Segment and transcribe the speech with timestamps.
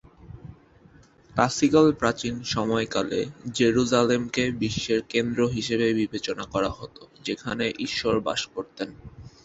[1.33, 3.19] Classical প্রাচীন সময়কালে
[3.53, 6.95] জেরুসালেমকে বিশ্বের কেন্দ্র হিসেবে বিবেচনা করা হত,
[7.23, 8.89] যেখানে ঈশ্বর বাস করতেন।